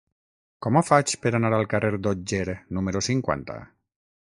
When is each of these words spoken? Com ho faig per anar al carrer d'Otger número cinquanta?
Com 0.65 0.77
ho 0.77 0.81
faig 0.87 1.13
per 1.25 1.33
anar 1.39 1.51
al 1.57 1.67
carrer 1.75 1.91
d'Otger 2.07 2.57
número 2.79 3.07
cinquanta? 3.11 3.63